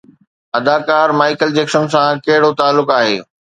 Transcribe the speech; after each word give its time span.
اداڪار 0.59 1.07
Michael 1.19 1.49
Jackson 1.59 1.85
سان 1.93 2.25
ڪهڙو 2.25 2.51
تعلق 2.63 2.97
آهي؟ 2.99 3.17